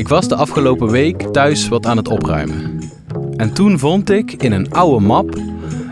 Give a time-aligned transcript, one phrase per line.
[0.00, 2.80] Ik was de afgelopen week thuis wat aan het opruimen.
[3.36, 5.38] En toen vond ik in een oude map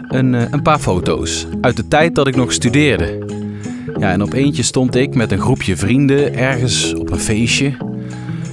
[0.08, 3.18] een, eh, een paar foto's uit de tijd dat ik nog studeerde.
[3.98, 7.72] Ja, en op eentje stond ik met een groepje vrienden ergens op een feestje.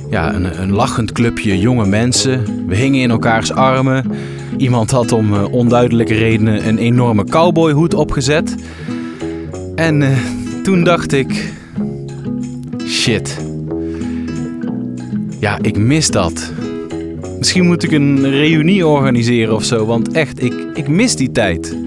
[0.10, 2.68] Ja, een, een lachend clubje jonge mensen.
[2.68, 4.12] We hingen in elkaars armen.
[4.58, 8.56] Iemand had om eh, onduidelijke redenen een enorme cowboyhoed opgezet.
[9.76, 10.18] En eh,
[10.64, 11.54] toen dacht ik:
[12.88, 13.54] shit.
[15.46, 16.52] Ja, ik mis dat.
[17.38, 21.78] Misschien moet ik een reunie organiseren of zo, want echt, ik, ik mis die tijd.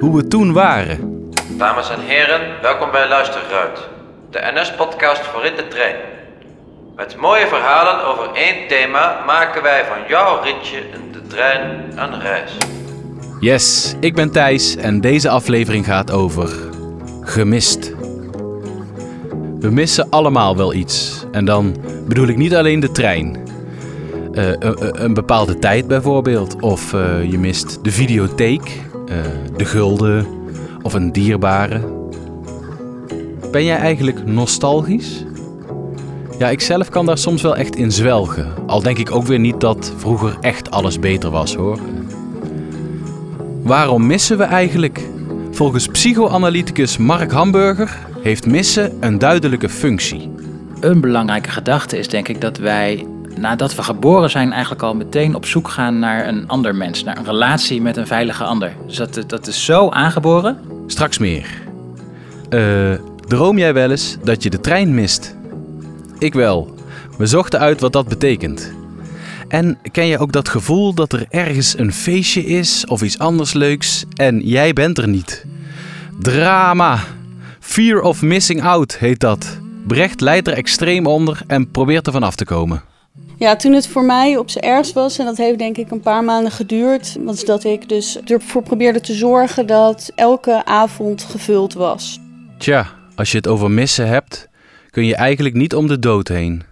[0.00, 1.30] Hoe we toen waren.
[1.58, 3.88] Dames en heren, welkom bij Luisterruit,
[4.30, 5.94] de NS-podcast voor in de trein.
[6.96, 12.20] Met mooie verhalen over één thema maken wij van jouw ritje in de trein een
[12.20, 12.52] reis.
[13.40, 16.50] Yes, ik ben Thijs en deze aflevering gaat over
[17.20, 17.93] gemist.
[19.64, 21.24] We missen allemaal wel iets.
[21.32, 21.76] En dan
[22.08, 23.36] bedoel ik niet alleen de trein.
[24.32, 26.60] Uh, een, een, bepaalde tijd bijvoorbeeld.
[26.60, 26.90] Of
[27.28, 28.80] je mist de videotheek,
[29.56, 30.26] de gulden
[30.82, 31.80] of een dierbare.
[33.50, 35.24] Ben jij eigenlijk nostalgisch?
[36.38, 38.52] Ja, ik zelf kan daar soms wel echt in zwelgen.
[38.66, 41.78] Al denk ik ook weer niet dat vroeger echt alles beter was hoor.
[43.62, 45.00] Waarom missen we eigenlijk?
[45.50, 50.30] Volgens psychoanalyticus Mark Hamburger heeft missen een duidelijke functie.
[50.80, 53.06] Een belangrijke gedachte is denk ik dat wij
[53.38, 57.16] nadat we geboren zijn eigenlijk al meteen op zoek gaan naar een ander mens, naar
[57.16, 58.72] een relatie met een veilige ander.
[58.86, 60.58] Dus dat, dat is zo aangeboren.
[60.86, 61.46] Straks meer.
[62.50, 62.94] Uh,
[63.28, 65.36] droom jij wel eens dat je de trein mist?
[66.18, 66.74] Ik wel.
[67.18, 68.72] We zochten uit wat dat betekent.
[69.48, 73.52] En ken je ook dat gevoel dat er ergens een feestje is of iets anders
[73.52, 75.44] leuks en jij bent er niet?
[76.18, 76.98] Drama.
[77.64, 79.58] Fear of missing out heet dat.
[79.86, 82.82] Brecht leidt er extreem onder en probeert er vanaf te komen.
[83.38, 86.00] Ja, toen het voor mij op zijn ergst was, en dat heeft denk ik een
[86.00, 91.72] paar maanden geduurd, was dat ik dus ervoor probeerde te zorgen dat elke avond gevuld
[91.72, 92.20] was.
[92.58, 94.48] Tja, als je het over missen hebt,
[94.90, 96.62] kun je eigenlijk niet om de dood heen.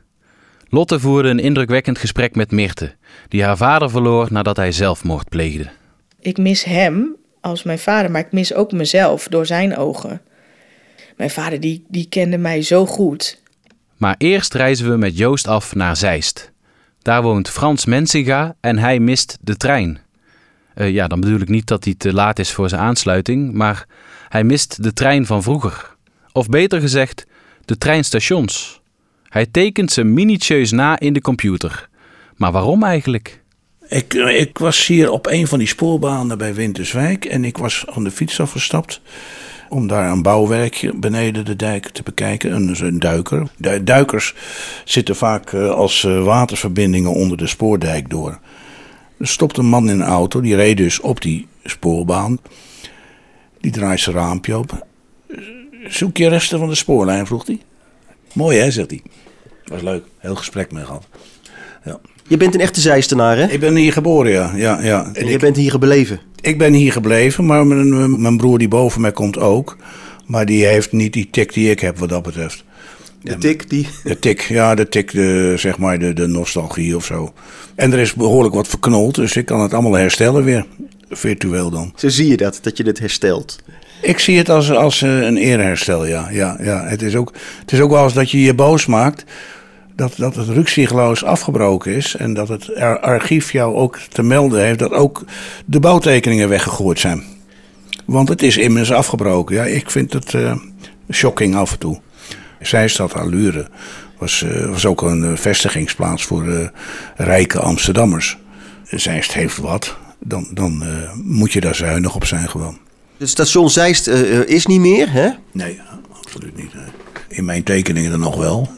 [0.68, 2.94] Lotte voerde een indrukwekkend gesprek met Mirte,
[3.28, 5.70] die haar vader verloor nadat hij zelfmoord pleegde.
[6.20, 10.20] Ik mis hem als mijn vader, maar ik mis ook mezelf door zijn ogen.
[11.16, 13.40] Mijn vader die, die kende mij zo goed.
[13.96, 16.52] Maar eerst reizen we met Joost af naar Zeist.
[17.02, 20.00] Daar woont Frans Mensinga en hij mist de trein.
[20.74, 23.86] Uh, ja, dan bedoel ik niet dat hij te laat is voor zijn aansluiting, maar
[24.28, 25.96] hij mist de trein van vroeger.
[26.32, 27.26] Of beter gezegd,
[27.64, 28.80] de treinstations.
[29.28, 31.88] Hij tekent ze minutieus na in de computer.
[32.36, 33.40] Maar waarom eigenlijk?
[33.88, 38.04] Ik, ik was hier op een van die spoorbanen bij Winterswijk en ik was van
[38.04, 39.00] de fiets afgestapt
[39.72, 43.48] om daar een bouwwerkje beneden de dijk te bekijken, een, een duiker.
[43.82, 44.34] Duikers
[44.84, 48.38] zitten vaak eh, als eh, waterverbindingen onder de spoordijk door.
[49.18, 52.38] Er stopt een man in een auto, die reed dus op die spoorbaan.
[53.60, 54.86] Die draait zijn raampje op.
[55.88, 57.60] Zoek je resten van de spoorlijn, vroeg hij.
[58.32, 59.02] Mooi hè, zegt hij.
[59.64, 61.06] Was leuk, heel gesprek mee gehad.
[62.32, 63.46] Je bent een echte zijstenaar, hè?
[63.46, 64.52] Ik ben hier geboren, ja.
[64.56, 65.10] ja, ja.
[65.12, 66.20] En, je bent hier gebleven?
[66.40, 69.76] Ik ben hier gebleven, maar mijn, mijn, broer die boven mij komt ook.
[70.26, 72.64] Maar die heeft niet die tik die ik heb wat dat betreft.
[73.22, 73.88] De tik die?
[74.04, 77.32] De tik, ja, de tik, de, zeg maar de, de nostalgie of zo.
[77.74, 80.66] En er is behoorlijk wat verknold, dus ik kan het allemaal herstellen weer.
[81.10, 81.92] Virtueel dan.
[81.96, 83.58] Zo zie je dat, dat je het herstelt?
[84.02, 86.28] Ik zie het als, als eh, een eerherstel, ja.
[86.30, 86.84] ja, ja.
[86.84, 89.24] Het, is ook, het is ook wel eens dat je je boos maakt
[90.02, 94.78] dat, dat het ruksigloos afgebroken is en dat het archief jou ook te melden heeft
[94.78, 95.24] dat ook
[95.64, 97.22] de bouwtekeningen weggegooid zijn.
[98.04, 99.54] Want het is immers afgebroken.
[99.54, 100.56] Ja, ik vind het uh,
[101.10, 102.00] shocking af en toe.
[102.60, 103.66] Zijstad Allure
[104.18, 106.68] was, uh, was ook een uh, vestigingsplaats voor uh,
[107.16, 108.38] rijke Amsterdammers.
[108.84, 110.84] Zeist heeft wat, dan, dan
[111.24, 112.78] moet je daar zuinig op zijn gewoon.
[113.16, 114.06] Het station Zeist
[114.46, 115.28] is niet meer, hè?
[115.52, 115.80] Nee,
[116.12, 116.72] absoluut niet.
[117.28, 118.70] In mijn tekeningen dan nog wel.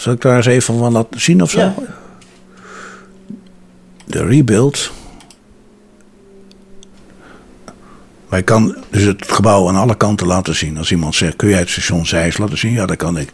[0.00, 1.58] Zal ik daar eens even van laten zien of zo?
[1.58, 1.74] Ja.
[4.06, 4.92] De rebuild.
[8.28, 10.78] Wij kan dus het gebouw aan alle kanten laten zien.
[10.78, 12.72] Als iemand zegt, kun jij het station Zeist laten zien?
[12.72, 13.32] Ja, dat kan ik.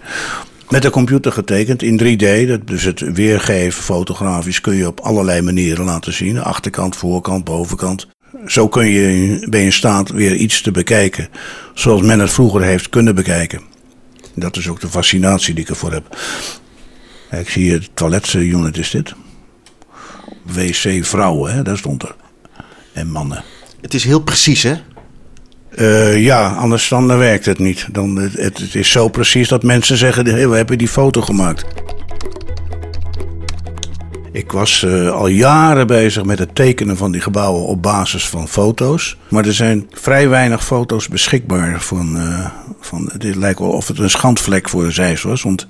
[0.69, 2.65] Met de computer getekend in 3D.
[2.65, 6.43] Dus het weergeven fotografisch kun je op allerlei manieren laten zien.
[6.43, 8.07] Achterkant, voorkant, bovenkant.
[8.47, 11.29] Zo kun je, ben je in staat weer iets te bekijken.
[11.75, 13.75] Zoals men het vroeger heeft kunnen bekijken.
[14.39, 16.19] Dat is ook de fascinatie die ik ervoor heb.
[17.31, 19.15] Ik zie het toiletunit is dit.
[20.43, 22.15] WC vrouwen, hè, daar stond er.
[22.93, 23.45] En mannen.
[23.81, 24.75] Het is heel precies, hè?
[25.79, 27.87] Uh, ja, anders dan werkt het niet.
[27.93, 31.65] Dan, het, het, is zo precies dat mensen zeggen: hey, we hebben die foto gemaakt.
[34.37, 38.49] Ik was uh, al jaren bezig met het tekenen van die gebouwen op basis van
[38.49, 39.17] foto's.
[39.29, 42.17] Maar er zijn vrij weinig foto's beschikbaar van...
[42.17, 42.47] Uh,
[42.81, 45.43] van dit lijkt wel of het een schandvlek voor de Zeist was.
[45.43, 45.67] Want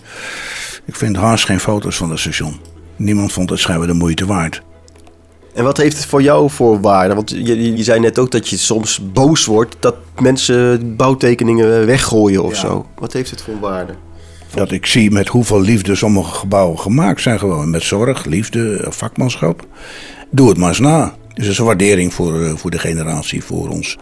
[0.84, 2.60] ik vind haast geen foto's van het station.
[2.96, 4.62] Niemand vond het schijnbaar de moeite waard.
[5.54, 7.14] En wat heeft het voor jou voor waarde?
[7.14, 12.42] Want je, je zei net ook dat je soms boos wordt dat mensen bouwtekeningen weggooien
[12.42, 12.86] of zo.
[12.98, 13.94] Wat heeft het voor waarde?
[14.56, 17.38] Dat ik zie met hoeveel liefde sommige gebouwen gemaakt zijn.
[17.38, 19.66] Gewoon met zorg, liefde, vakmanschap.
[20.30, 21.14] Doe het maar eens na.
[21.34, 23.98] Dus is een waardering voor, eh, voor de generatie voor ons.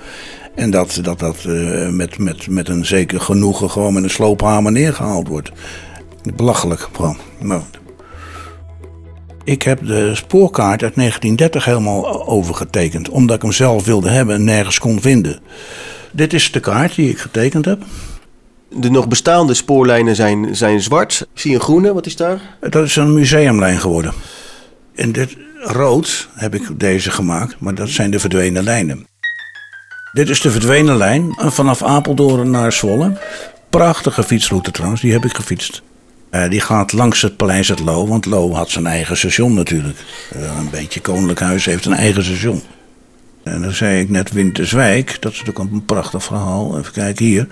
[0.54, 4.72] En dat dat, dat uh, met, met, met een zeker genoegen gewoon met een sloophamer
[4.72, 5.52] neergehaald wordt.
[6.36, 7.16] Belachelijk gewoon.
[7.40, 7.60] Maar
[9.44, 13.08] ik heb de spoorkaart uit 1930 helemaal overgetekend.
[13.08, 15.40] Omdat ik hem zelf wilde hebben en nergens kon vinden.
[16.10, 17.82] Dit is de kaart die ik getekend heb.
[18.76, 21.26] De nog bestaande spoorlijnen zijn, zijn zwart.
[21.34, 22.40] Ik zie een groene, wat is daar?
[22.60, 24.12] Dat is een museumlijn geworden.
[24.94, 29.06] En dit rood heb ik deze gemaakt, maar dat zijn de verdwenen lijnen.
[30.12, 33.18] Dit is de verdwenen lijn vanaf Apeldoorn naar Zwolle.
[33.70, 35.82] Prachtige fietsroute trouwens, die heb ik gefietst.
[36.30, 39.98] Uh, die gaat langs het paleis het Loo, want Loo had zijn eigen station natuurlijk.
[40.36, 42.62] Uh, een beetje koninklijk huis heeft een eigen station.
[43.44, 46.78] En dan zei ik net Winterswijk, dat is natuurlijk een prachtig verhaal.
[46.78, 47.46] Even kijken hier.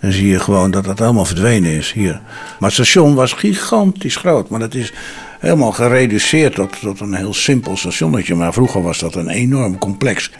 [0.00, 2.20] Dan zie je gewoon dat dat helemaal verdwenen is hier.
[2.58, 4.92] Maar het station was gigantisch groot, maar dat is
[5.40, 8.34] helemaal gereduceerd tot, tot een heel simpel stationnetje.
[8.34, 10.30] Maar vroeger was dat een enorm complex.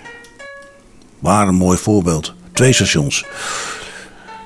[1.18, 2.34] Waar een mooi voorbeeld.
[2.52, 3.24] Twee stations.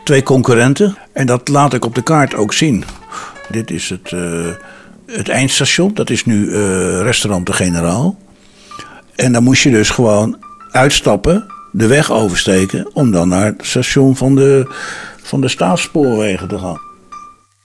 [0.04, 0.96] Twee concurrenten.
[1.12, 2.84] En dat laat ik op de kaart ook zien.
[3.50, 4.46] Dit is het, uh,
[5.06, 5.94] het eindstation.
[5.94, 8.18] Dat is nu uh, restaurant De Generaal.
[9.14, 10.36] En dan moest je dus gewoon
[10.70, 12.94] uitstappen, de weg oversteken...
[12.94, 14.74] om dan naar het station van de,
[15.22, 16.80] van de staatsspoorwegen te gaan.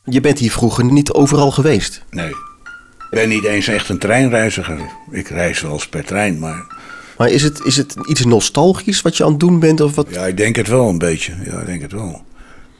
[0.04, 2.04] Je bent hier vroeger niet overal geweest?
[2.10, 2.30] Nee.
[2.30, 4.80] Ik ben niet eens echt een treinreiziger.
[5.12, 6.82] Ik reis wel eens per trein, maar...
[7.18, 9.82] Maar is het, is het iets nostalgisch wat je aan het doen bent?
[9.82, 10.08] Of wat?
[10.10, 11.34] Ja, ik denk het wel een beetje.
[11.46, 12.24] Ja, ik denk het wel.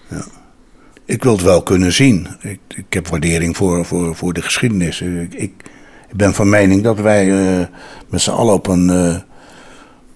[0.10, 0.26] Ja
[1.06, 2.28] ik wil het wel kunnen zien.
[2.42, 5.02] Ik, ik heb waardering voor, voor, voor de geschiedenis.
[5.02, 5.54] Ik, ik,
[6.16, 7.66] ben van mening dat wij uh,
[8.10, 9.16] met z'n allen op een, uh,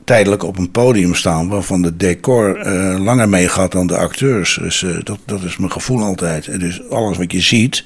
[0.08, 1.48] tijdelijk op een podium staan...
[1.48, 4.60] waarvan de decor uh, langer meegaat dan de acteurs.
[4.62, 6.48] Dus dat, dat is mijn gevoel altijd.
[6.48, 7.84] En dus alles wat je ziet,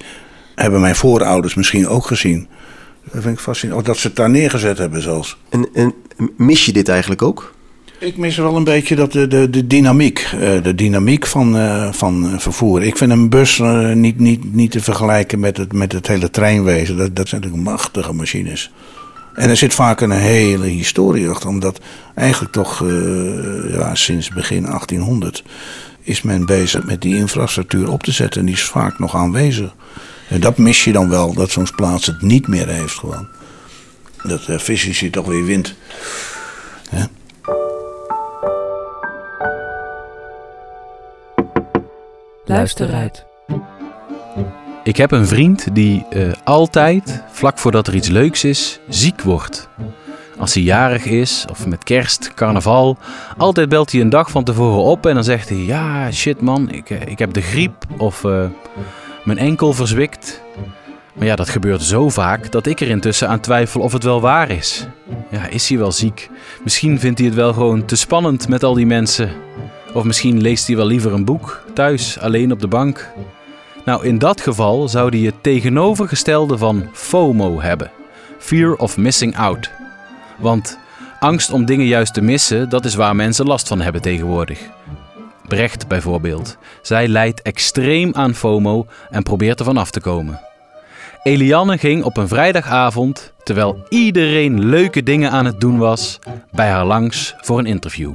[0.55, 2.47] hebben mijn voorouders misschien ook gezien.
[3.11, 3.81] Dat vind ik fascinerend.
[3.81, 5.37] Of dat ze het daar neergezet hebben zelfs.
[5.49, 5.93] En, en
[6.37, 7.53] mis je dit eigenlijk ook?
[7.99, 11.55] Ik mis wel een beetje dat de, de, de dynamiek, uh, de dynamiek van,
[11.93, 12.83] van vervoer.
[12.83, 13.61] Ik vind een bus
[13.93, 16.97] niet, niet, niet te vergelijken met het, met het hele treinwezen.
[16.97, 18.71] Dat, dat zijn natuurlijk machtige machines.
[19.33, 21.79] En er zit vaak een hele historie achter, omdat
[22.15, 22.83] eigenlijk toch
[23.69, 25.43] ja, sinds begin 1800
[26.01, 28.39] is men bezig met die infrastructuur op te zetten.
[28.39, 29.73] En die is vaak nog aanwezig.
[30.29, 33.27] En dat mis je dan wel, dat zo'n plaats het niet meer heeft gewoon.
[34.23, 35.75] Dat uh, fysici toch weer wint.
[36.91, 37.09] Ja.
[42.45, 43.30] Luister uit.
[44.91, 49.69] Ik heb een vriend die uh, altijd, vlak voordat er iets leuks is, ziek wordt.
[50.37, 52.97] Als hij jarig is, of met kerst, carnaval,
[53.37, 56.69] altijd belt hij een dag van tevoren op en dan zegt hij: Ja, shit man,
[56.71, 58.45] ik, uh, ik heb de griep of uh,
[59.23, 60.41] mijn enkel verzwikt.
[61.13, 64.21] Maar ja, dat gebeurt zo vaak dat ik er intussen aan twijfel of het wel
[64.21, 64.87] waar is.
[65.29, 66.29] Ja, is hij wel ziek?
[66.63, 69.31] Misschien vindt hij het wel gewoon te spannend met al die mensen.
[69.93, 73.11] Of misschien leest hij wel liever een boek, thuis, alleen op de bank.
[73.85, 77.91] Nou, in dat geval zou hij het tegenovergestelde van FOMO hebben:
[78.37, 79.71] Fear of Missing Out.
[80.37, 80.79] Want
[81.19, 84.59] angst om dingen juist te missen, dat is waar mensen last van hebben tegenwoordig.
[85.47, 86.57] Brecht bijvoorbeeld.
[86.81, 90.39] Zij lijdt extreem aan FOMO en probeert ervan af te komen.
[91.23, 96.19] Elianne ging op een vrijdagavond, terwijl iedereen leuke dingen aan het doen was,
[96.51, 98.13] bij haar langs voor een interview.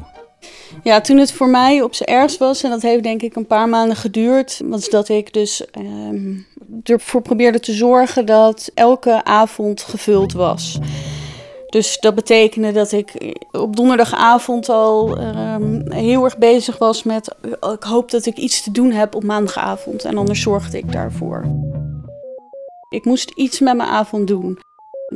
[0.83, 3.47] Ja, toen het voor mij op zijn ergst was, en dat heeft denk ik een
[3.47, 6.47] paar maanden geduurd, was dat ik dus um,
[6.83, 10.79] ervoor probeerde te zorgen dat elke avond gevuld was.
[11.67, 17.35] Dus dat betekende dat ik op donderdagavond al um, heel erg bezig was met.
[17.73, 21.45] Ik hoop dat ik iets te doen heb op maandagavond en anders zorgde ik daarvoor.
[22.89, 24.59] Ik moest iets met mijn avond doen.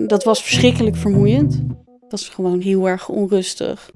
[0.07, 1.53] Dat was verschrikkelijk vermoeiend.
[2.01, 3.91] Het was gewoon heel erg onrustig.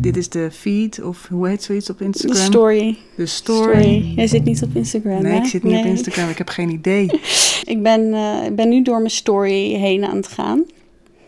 [0.00, 2.36] Dit is de feed, of hoe heet zoiets op Instagram?
[2.36, 2.98] De story.
[3.14, 3.72] De story.
[3.72, 4.12] story.
[4.16, 5.38] Jij zit niet op Instagram, Nee, hè?
[5.38, 5.82] ik zit niet nee.
[5.82, 6.28] op Instagram.
[6.28, 7.04] Ik heb geen idee.
[7.74, 10.64] ik ben, uh, ben nu door mijn story heen aan het gaan.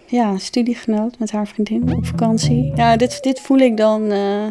[0.06, 2.72] Ja, studiegenoot met haar vriendin op vakantie.
[2.74, 4.46] Ja, dit, dit voel ik dan uh,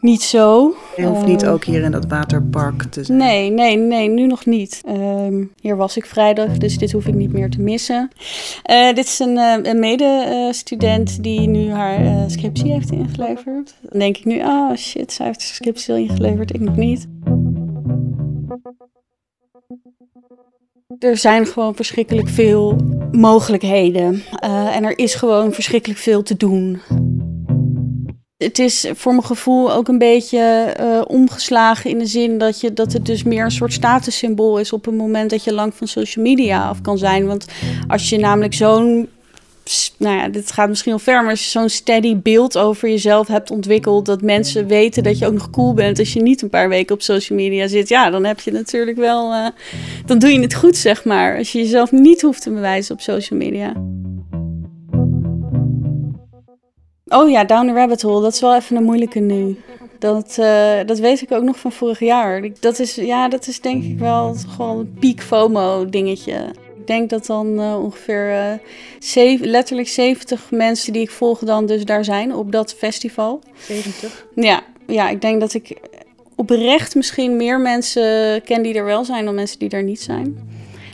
[0.00, 0.74] niet zo.
[0.96, 3.18] Je hoeft niet Eh, ook hier in dat waterpark te zijn.
[3.18, 4.80] Nee, nee, nee, nu nog niet.
[4.86, 8.10] Ehm, hier was ik vrijdag, dus dit hoef ik niet meer te missen.
[8.62, 13.74] Eh, dit is een, eh, een medestudent die nu haar eh, scriptie heeft ingeleverd.
[13.82, 17.08] Dan denk ik nu, oh shit, zij heeft de scriptie ingeleverd, ik nog niet.
[20.98, 22.76] Er zijn gewoon verschrikkelijk veel
[23.12, 24.22] mogelijkheden.
[24.72, 26.80] En er is gewoon verschrikkelijk veel te doen.
[28.40, 32.72] Het is voor mijn gevoel ook een beetje eh, omgeslagen in de zin dat, je,
[32.72, 35.86] dat het dus meer een soort statussymbool is op het moment dat je lang van
[35.86, 37.26] social media af kan zijn.
[37.26, 37.46] Want
[37.88, 39.08] als je namelijk zo'n,
[39.96, 43.26] nou ja, dit gaat misschien wel ver, maar als je zo'n steady beeld over jezelf
[43.26, 46.50] hebt ontwikkeld, dat mensen weten dat je ook nog cool bent als je niet een
[46.50, 49.46] paar weken op social media zit, ja, dan heb je natuurlijk wel, eh,
[50.06, 51.38] dan doe je het goed, zeg maar.
[51.38, 53.72] Als je jezelf niet hoeft te bewijzen op social media.
[57.12, 59.56] Oh ja, Down the Rabbit Hole, dat is wel even een moeilijke nu.
[59.98, 62.48] Dat, eh, dat weet ik ook nog van vorig jaar.
[62.60, 66.34] Dat is, ja, dat is denk ik wel gewoon een peak FOMO dingetje.
[66.78, 68.52] Ik denk dat dan eh, ongeveer eh,
[68.98, 73.42] zeven, letterlijk 70 mensen die ik volg dan dus daar zijn op dat festival.
[73.58, 74.26] 70.
[74.34, 75.76] Ja, ja, ik denk dat ik
[76.34, 80.49] oprecht misschien meer mensen ken die er wel zijn dan mensen die er niet zijn.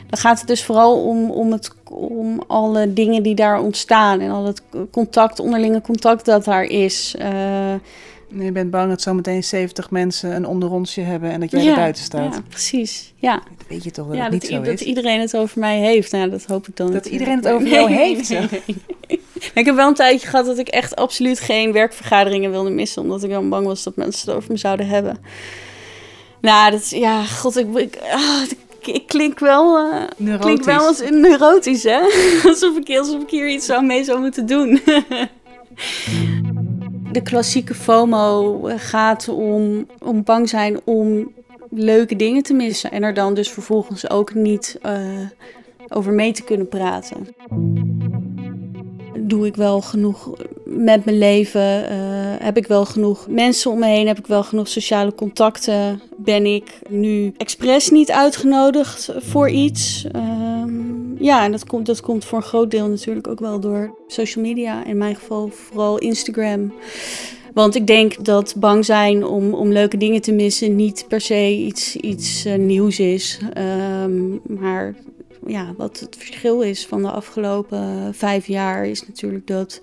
[0.09, 4.29] Dan gaat het dus vooral om, om, het, om alle dingen die daar ontstaan en
[4.31, 4.61] al het
[4.91, 7.15] contact, onderlinge contact dat daar is.
[7.19, 7.73] Eh,
[8.27, 12.03] Je bent bang dat zometeen 70 mensen een onderrondje hebben en dat jij er buiten
[12.03, 12.33] staat.
[12.33, 13.13] Ja, precies.
[13.15, 14.81] Ja, Dat weet je toch dat ja het dat, niet zo dat is?
[14.81, 16.11] iedereen het over mij heeft.
[16.11, 16.85] Nou, dat hoop ik dan.
[16.91, 17.21] Dat natuurlijk.
[17.21, 18.29] iedereen het over jou heeft.
[19.53, 23.01] Ik heb wel een tijdje gehad dat ik echt absoluut geen werkvergaderingen wilde missen.
[23.01, 25.17] Omdat ik dan bang was dat mensen het over me zouden hebben.
[26.41, 28.57] Nou, dat is, ja, god, ik, ik, ah, ik,
[28.87, 30.45] ik klink wel, eh, Neurotisch.
[30.45, 31.99] klink wel als neurotisch, hè?
[32.49, 34.79] alsof, ik, alsof ik hier iets zou mee zou moeten doen.
[37.11, 41.31] De klassieke FOMO gaat om, om bang zijn om
[41.69, 42.91] leuke dingen te missen.
[42.91, 44.99] En er dan dus vervolgens ook niet eh,
[45.87, 47.27] over mee te kunnen praten.
[49.19, 50.29] Doe ik wel genoeg
[50.65, 51.89] met mijn leven?
[51.89, 51.97] Eh,
[52.39, 54.07] heb ik wel genoeg mensen om me heen?
[54.07, 56.01] Heb ik wel genoeg sociale contacten?
[56.27, 60.05] Ben ik nu expres niet uitgenodigd voor iets?
[60.11, 63.97] Ehm, ja, en dat komt, dat komt voor een groot deel natuurlijk ook wel door
[64.07, 64.85] social media.
[64.85, 66.73] In mijn geval vooral Instagram.
[67.53, 71.49] Want ik denk dat bang zijn om, om leuke dingen te missen niet per se
[71.51, 73.39] iets, iets eh, nieuws is.
[73.53, 74.29] Ehm,
[74.59, 74.95] maar
[75.45, 79.81] ja, wat het verschil is van de afgelopen vijf jaar is natuurlijk dat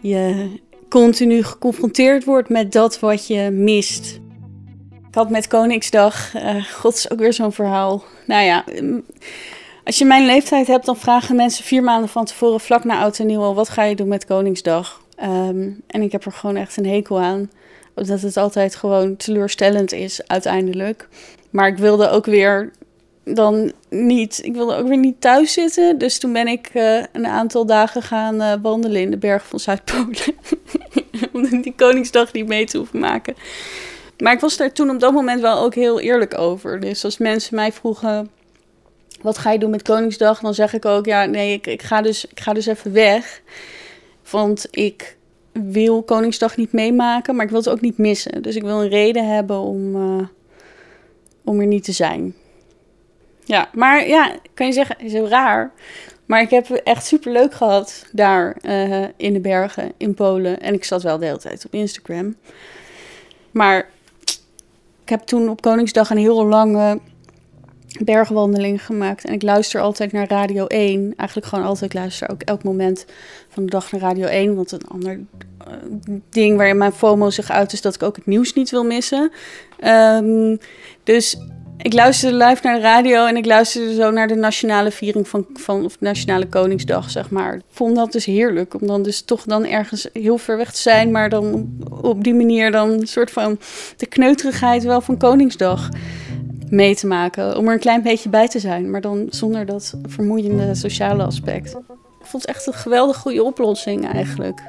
[0.00, 0.50] je
[0.88, 4.20] continu geconfronteerd wordt met dat wat je mist.
[5.10, 8.04] Ik had met Koningsdag, eh, god is ook weer zo'n verhaal.
[8.26, 9.04] Nou ja, mm,
[9.84, 13.18] als je mijn leeftijd hebt, dan vragen mensen vier maanden van tevoren, vlak na oud
[13.18, 15.02] en nieuw, al, wat ga je doen met Koningsdag?
[15.16, 17.50] Ehm, en ik heb er gewoon echt een hekel aan,
[17.94, 21.08] omdat het altijd gewoon teleurstellend is uiteindelijk.
[21.50, 22.72] Maar ik wilde ook weer
[23.24, 25.98] dan niet, ik wilde ook weer niet thuis zitten.
[25.98, 29.60] Dus toen ben ik eh, een aantal dagen gaan eh, wandelen in de bergen van
[29.60, 30.34] Zuid-Polen.
[31.32, 33.34] Om die Koningsdag niet mee te hoeven maken.
[34.20, 36.80] Maar ik was daar toen op dat moment wel ook heel eerlijk over.
[36.80, 38.30] Dus als mensen mij vroegen,
[39.20, 40.40] wat ga je doen met Koningsdag?
[40.40, 43.42] Dan zeg ik ook, ja, nee, ik, ik, ga, dus, ik ga dus even weg.
[44.30, 45.16] Want ik
[45.52, 48.42] wil Koningsdag niet meemaken, maar ik wil het ook niet missen.
[48.42, 50.26] Dus ik wil een reden hebben om, eh,
[51.44, 52.34] om er niet te zijn.
[53.44, 55.72] Ja, maar ja, kan je zeggen, is heel raar.
[56.26, 60.60] Maar ik heb echt super leuk gehad daar eh, in de bergen in Polen.
[60.60, 62.36] En ik zat wel de hele tijd op Instagram.
[63.50, 63.88] Maar
[65.10, 67.00] heb toen op Koningsdag een heel lange
[67.98, 69.24] bergwandeling gemaakt.
[69.24, 71.12] En ik luister altijd naar Radio 1.
[71.16, 73.06] Eigenlijk gewoon altijd luister ook elk moment
[73.48, 74.54] van de dag naar Radio 1.
[74.54, 75.20] Want een ander
[75.58, 75.72] eh,
[76.28, 79.32] ding waarin mijn FOMO zich uit is dat ik ook het nieuws niet wil missen.
[79.78, 80.56] Ehm,
[81.04, 81.38] dus
[81.82, 85.46] ik luisterde live naar de radio en ik luisterde zo naar de nationale viering van,
[85.54, 87.54] van of nationale Koningsdag, zeg maar.
[87.54, 90.80] Ik vond dat dus heerlijk, om dan dus toch dan ergens heel ver weg te
[90.80, 91.68] zijn, maar dan
[92.02, 93.58] op die manier dan een soort van
[93.96, 95.88] de kneuterigheid wel van Koningsdag
[96.68, 97.56] mee te maken.
[97.56, 101.70] Om er een klein beetje bij te zijn, maar dan zonder dat vermoeiende sociale aspect.
[102.20, 104.62] Ik vond het echt een geweldig goede oplossing eigenlijk.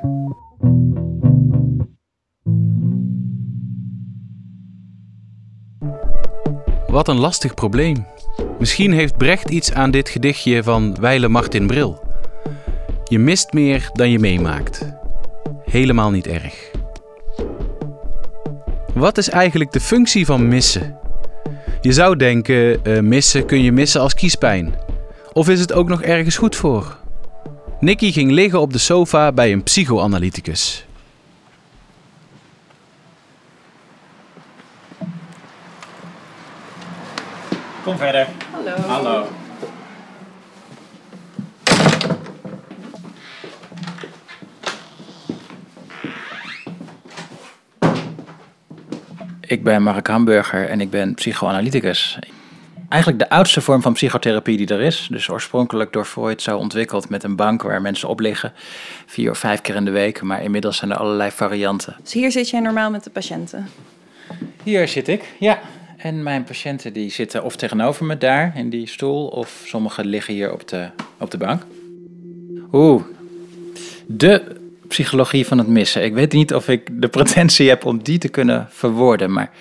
[6.92, 8.06] Wat een lastig probleem.
[8.60, 12.04] Misschien heeft Brecht iets aan dit gedichtje van Weile Martin Bril.
[13.08, 14.86] Je mist meer dan je meemaakt.
[15.64, 16.72] Helemaal niet erg.
[18.94, 20.98] Wat is eigenlijk de functie van missen?
[21.82, 24.74] Je zou denken, eh, missen kun je missen als kiespijn.
[25.34, 26.98] Of is het ook nog ergens goed voor?
[27.80, 30.86] Nicky ging liggen op de sofa bij een psychoanalyticus.
[37.84, 38.28] Kom verder.
[38.52, 38.76] Hallo.
[38.76, 39.26] Hallo.
[49.42, 52.20] Ik ben Mark Hamburger en ik ben psychoanalyticus.
[52.90, 55.08] Eigenlijk de oudste vorm van psychotherapie die er is.
[55.12, 58.54] Dus oorspronkelijk door Freud zo ontwikkeld met een bank waar mensen op liggen.
[59.06, 60.22] Vier of vijf keer in de week.
[60.22, 61.96] Maar inmiddels zijn er allerlei varianten.
[62.02, 63.68] Dus hier zit jij normaal met de patiënten?
[64.64, 65.60] Hier zit ik, ja.
[66.02, 70.34] En mijn patiënten die zitten of tegenover me daar in die stoel, of sommigen liggen
[70.34, 71.62] hier op de, op de bank.
[72.72, 73.04] Oeh,
[74.08, 74.44] de
[74.88, 76.04] psychologie van het missen.
[76.04, 79.52] Ik weet niet of ik de pretentie heb om die te kunnen verwoorden, maar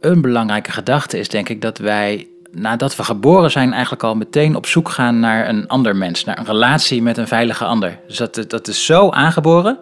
[0.00, 4.56] een belangrijke gedachte is denk ik dat wij, nadat we geboren zijn, eigenlijk al meteen
[4.56, 7.98] op zoek gaan naar een ander mens, naar een relatie met een veilige ander.
[8.06, 9.78] Dus dat, dat is zo aangeboren.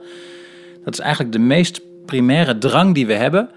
[0.85, 3.51] Dat is eigenlijk de meest primaire drang die we hebben.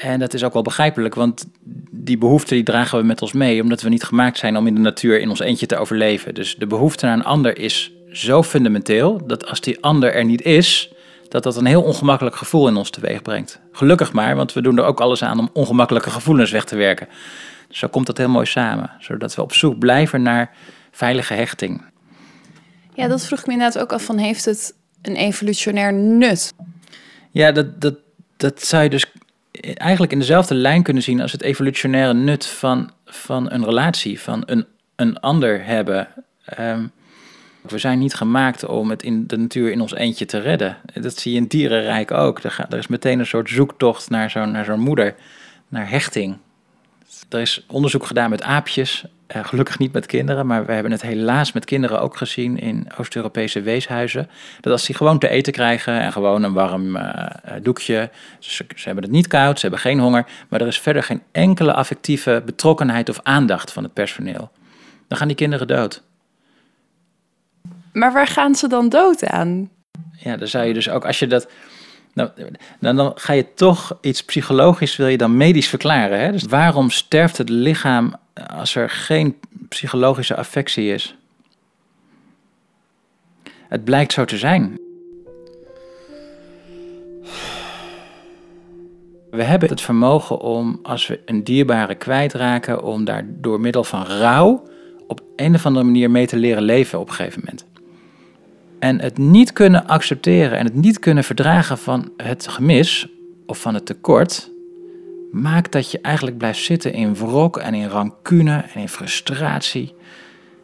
[0.00, 1.46] En dat is ook wel begrijpelijk, want
[1.90, 4.74] die behoefte die dragen we met ons mee, omdat we niet gemaakt zijn om in
[4.74, 6.34] de natuur in ons eentje te overleven.
[6.34, 10.42] Dus de behoefte naar een ander is zo fundamenteel dat als die ander er niet
[10.42, 10.92] is,
[11.28, 13.60] dat dat een heel ongemakkelijk gevoel in ons teweeg brengt.
[13.72, 17.08] Gelukkig maar, want we doen er ook alles aan om ongemakkelijke gevoelens weg te werken.
[17.68, 20.56] Dus zo komt dat heel mooi samen, zodat we op zoek blijven naar
[20.90, 21.84] veilige hechting.
[22.94, 26.54] Ja, dat vroeg ik me inderdaad ook af van, heeft het een evolutionair nut?
[27.30, 27.94] Ja, dat, dat,
[28.36, 29.06] dat zou je dus
[29.74, 34.42] eigenlijk in dezelfde lijn kunnen zien als het evolutionaire nut van, van een relatie, van
[34.46, 34.66] een,
[34.96, 36.08] een ander hebben.
[36.44, 36.86] Ehm,
[37.60, 40.76] we zijn niet gemaakt om het in de natuur in ons eentje te redden.
[40.94, 42.38] Dat zie je in dierenrijk ook.
[42.38, 45.14] Er, is meteen een soort zoektocht naar zo'n naar zo'n moeder,
[45.68, 46.36] naar hechting.
[47.28, 49.04] Er is onderzoek gedaan met aapjes,
[49.36, 52.86] uh, gelukkig niet met kinderen, maar we hebben het helaas met kinderen ook gezien in
[52.96, 54.30] Oost-Europese weeshuizen.
[54.60, 57.26] Dat als die gewoon te eten krijgen en gewoon een warm uh,
[57.62, 61.02] doekje, ze, ze, hebben het niet koud, ze hebben geen honger, maar er is verder
[61.02, 64.50] geen enkele affectieve betrokkenheid of aandacht van het personeel.
[65.08, 66.02] Dan gaan die kinderen dood.
[67.92, 69.70] Maar waar gaan ze dan dood aan?
[70.16, 71.48] Ja, dan zou je dus ook, als je dat.
[72.12, 72.30] Nou,
[72.80, 76.20] dan, ga je toch iets psychologisch, wil je dan medisch verklaren.
[76.20, 76.32] Hè?
[76.32, 78.14] Dus waarom sterft het lichaam
[78.56, 79.36] als er geen
[79.68, 81.16] psychologische affectie is?
[83.68, 84.78] Het blijkt zo te zijn.
[89.30, 94.04] We hebben het vermogen om, als we een dierbare kwijtraken, om daar door middel van
[94.06, 94.68] rouw
[95.06, 97.64] op een of andere manier mee te leren leven op een gegeven moment.
[98.80, 103.08] En het niet kunnen accepteren en het niet kunnen verdragen van het gemis
[103.46, 104.50] of van het tekort,
[105.32, 109.94] maakt dat je eigenlijk blijft zitten in wrok en in rancune en in frustratie.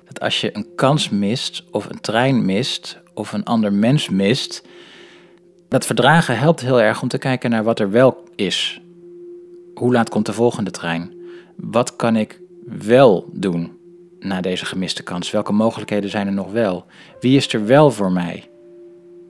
[0.04, 4.62] Dat als je een kans mist, of een trein mist, of een ander mens mist,
[5.68, 8.80] dat verdragen helpt heel erg om te kijken naar wat er wel is.
[9.74, 11.14] Hoe laat komt de volgende trein?
[11.56, 13.75] Wat kan ik wel doen?
[14.26, 15.30] Na deze gemiste kans?
[15.30, 16.84] Welke mogelijkheden zijn er nog wel?
[17.20, 18.48] Wie is er wel voor mij?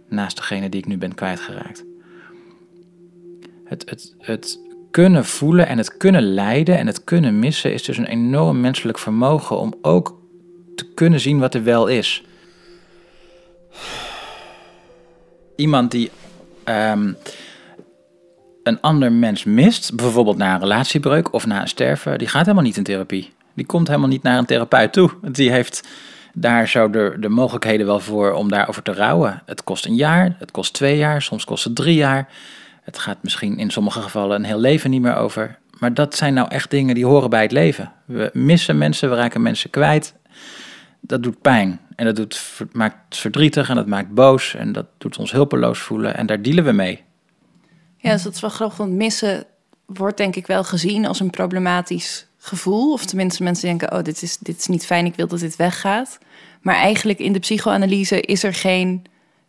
[0.09, 1.85] Naast degene die ik nu ben kwijtgeraakt.
[3.65, 7.97] Het, het, het kunnen voelen en het kunnen lijden en het kunnen missen is dus
[7.97, 10.21] een enorm menselijk vermogen om ook
[10.75, 12.25] te kunnen zien wat er wel is.
[15.57, 16.11] Iemand die
[16.65, 17.17] um,
[18.63, 22.65] een ander mens mist, bijvoorbeeld na een relatiebreuk of na een sterven, die gaat helemaal
[22.65, 23.33] niet in therapie.
[23.57, 25.11] Die komt helemaal niet naar een therapeut toe.
[25.23, 25.89] Die heeft
[26.35, 29.43] daar zo de, de mogelijkheden wel voor om daarover te rouwen.
[29.47, 32.29] Het kost een jaar, het kost twee jaar, soms kost het drie jaar.
[32.83, 35.59] Het gaat misschien in sommige gevallen een heel leven niet meer over.
[35.79, 37.93] Maar dat zijn nou echt dingen die horen bij het leven.
[38.05, 40.15] We missen mensen, we raken mensen kwijt.
[41.01, 42.43] Dat doet pijn en dat doet,
[42.73, 46.65] maakt verdrietig en dat maakt boos en dat doet ons hulpeloos voelen en daar dealen
[46.65, 47.05] we mee.
[47.97, 49.45] Ja, dus dat is wel grappig, want missen
[49.87, 52.93] wordt denk ik wel gezien als een problematisch gevoel.
[52.93, 55.57] Of tenminste, mensen denken: oh, dit is, dit is niet fijn, ik wil dat dit
[55.57, 56.19] weggaat.
[56.61, 59.05] Maar eigenlijk in de psychoanalyse is er geen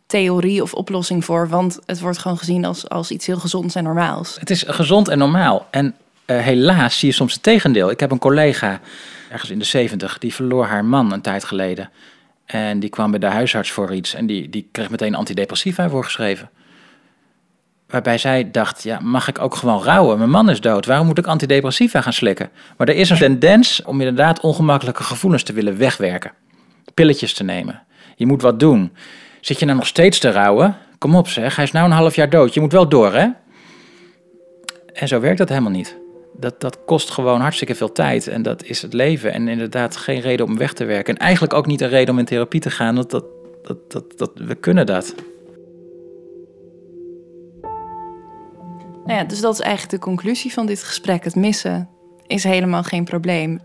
[0.06, 3.84] theorie of oplossing voor, want het wordt gewoon gezien als, als iets heel gezonds en
[3.84, 4.38] normaals.
[4.40, 5.68] Het is gezond en normaal.
[5.72, 7.90] En uh, helaas zie je soms het tegendeel.
[7.90, 8.82] Ik heb een collega,
[9.32, 11.90] ergens in de zeventig, die verloor haar man een tijd geleden.
[12.46, 16.50] En die kwam bij de huisarts voor iets en die, die kreeg meteen antidepressiva voorgeschreven.
[17.88, 20.18] Waarbij zij dacht, ja, mag ik ook gewoon rouwen?
[20.18, 22.50] Mijn man is dood, waarom moet ik antidepressiva gaan slikken?
[22.78, 26.32] Maar er is een tendens om inderdaad ongemakkelijke gevoelens te willen wegwerken.
[26.94, 27.84] Pilletjes te nemen.
[28.16, 28.92] Je moet wat doen.
[29.42, 30.78] Zit je nou nog steeds te rouwen?
[30.98, 32.54] Kom op zeg, hij is nou een half jaar dood.
[32.54, 33.28] Je moet wel door, hè?
[34.94, 35.98] En zo werkt dat helemaal niet.
[36.40, 39.34] Dat, dat kost gewoon hartstikke veel tijd en dat is het leven.
[39.34, 41.16] En inderdaad geen reden om weg te werken.
[41.16, 43.26] En eigenlijk ook niet een reden om in therapie te gaan, want dat,
[43.64, 45.16] dat, dat, dat, we kunnen dat.
[49.08, 51.24] Nou ja, dus dat is eigenlijk de conclusie van dit gesprek.
[51.24, 51.90] Het missen
[52.26, 53.60] is helemaal geen probleem.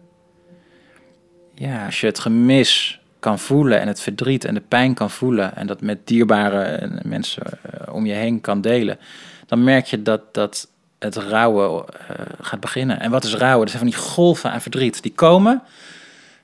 [1.55, 5.57] Ja, als je het gemis kan voelen en het verdriet en de pijn kan voelen
[5.57, 8.99] en dat met dierbare mensen eh, om je heen kan delen,
[9.47, 13.01] dan merk je dat, dat het rouwen eh, gaat beginnen.
[13.01, 13.61] En wat is rouwen?
[13.61, 15.03] Dat zijn van die golven aan verdriet.
[15.03, 15.63] Die komen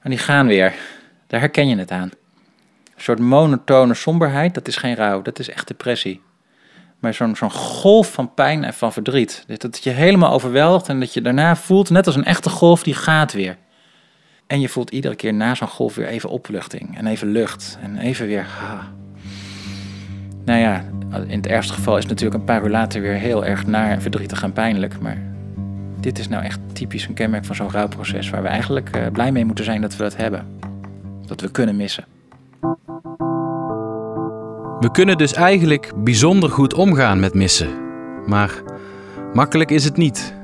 [0.00, 0.74] en die gaan weer.
[1.26, 2.10] Daar herken je het aan.
[2.94, 6.20] Een soort monotone somberheid, dat is geen rouw, dat is echt depressie.
[6.98, 9.44] Maar zo'n golf van pijn en van verdriet.
[9.56, 12.94] Dat je helemaal overweldigt en dat je daarna voelt, net als een echte golf, die
[12.94, 13.56] gaat weer.
[14.46, 17.98] En je voelt iedere keer na zo'n golf weer even opluchting en even lucht en
[17.98, 18.46] even weer.
[18.60, 18.84] Ah.
[20.44, 20.84] Nou ja,
[21.26, 23.90] in het ergste geval is het natuurlijk een paar uur later weer heel erg naar
[23.90, 25.00] en verdrietig en pijnlijk.
[25.00, 25.22] Maar
[26.00, 29.32] dit is nou echt typisch een kenmerk van zo'n rouwproces waar we eigenlijk uh, blij
[29.32, 30.46] mee moeten zijn dat we dat hebben.
[31.26, 32.04] Dat we kunnen missen.
[34.80, 37.68] We kunnen dus eigenlijk bijzonder goed omgaan met missen.
[38.26, 38.62] Maar
[39.32, 40.34] makkelijk is het niet.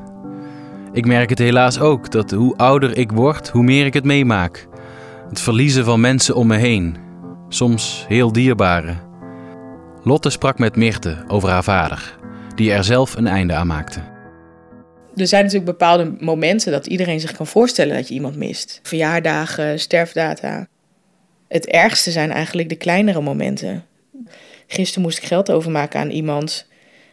[0.93, 4.67] Ik merk het helaas ook dat hoe ouder ik word, hoe meer ik het meemaak.
[5.29, 6.97] Het verliezen van mensen om me heen,
[7.49, 8.95] soms heel dierbare.
[10.03, 12.19] Lotte sprak met Mirte over haar vader,
[12.55, 14.01] die er zelf een einde aan maakte.
[15.17, 18.81] Er zijn natuurlijk bepaalde momenten dat iedereen zich kan voorstellen dat je iemand mist.
[18.83, 20.67] Verjaardagen, sterfdata.
[21.49, 23.85] Het ergste zijn eigenlijk de kleinere momenten.
[24.67, 26.67] Gisteren moest ik geld overmaken aan iemand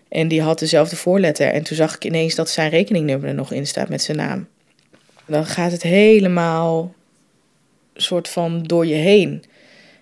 [0.09, 1.47] en die had dezelfde voorletter.
[1.47, 4.47] En toen zag ik ineens dat zijn rekeningnummer er nog in staat met zijn naam.
[5.25, 6.93] Dan gaat het helemaal
[7.93, 9.43] soort van door je heen.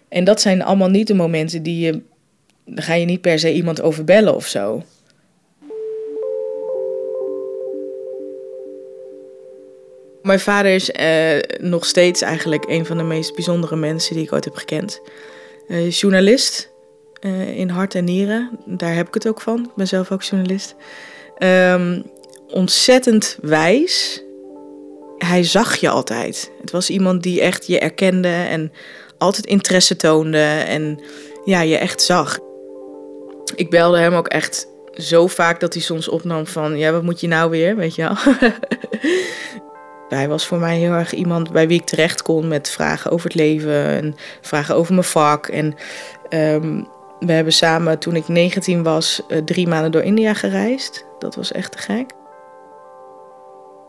[0.09, 2.01] En dat zijn allemaal niet de momenten die je.
[2.75, 4.83] Ga je niet per se iemand overbellen of zo.
[10.21, 14.33] Mijn vader is eh, nog steeds eigenlijk een van de meest bijzondere mensen die ik
[14.33, 15.01] ooit heb gekend.
[15.67, 16.68] Uh, journalist,
[17.21, 18.49] uh, in hart en nieren.
[18.65, 19.59] Daar heb ik het ook van.
[19.59, 20.75] Ik ben zelf ook journalist.
[21.37, 22.03] Um,
[22.47, 24.23] ontzettend wijs.
[25.17, 26.51] Hij zag je altijd.
[26.61, 28.71] Het was iemand die echt je erkende en
[29.17, 30.99] altijd interesse toonde en
[31.45, 32.39] ja, je echt zag.
[33.55, 37.19] Ik belde hem ook echt zo vaak dat hij soms opnam van, ja, wat moet
[37.19, 38.15] je nou weer, weet je wel.
[40.09, 43.25] Hij was voor mij heel erg iemand bij wie ik terecht kon met vragen over
[43.25, 45.47] het leven en vragen over mijn vak.
[45.47, 45.75] En
[46.29, 46.87] um,
[47.19, 51.05] we hebben samen, toen ik 19 was, eh, drie maanden door India gereisd.
[51.19, 52.11] Dat was echt te gek.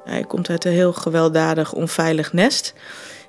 [0.05, 2.75] Hij komt uit een heel gewelddadig, onveilig nest.